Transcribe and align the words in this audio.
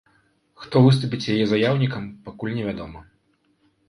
Хто 0.61 0.77
выступіць 0.85 1.31
яе 1.33 1.45
заяўнікам, 1.51 2.07
пакуль 2.31 2.55
невядома. 2.57 2.99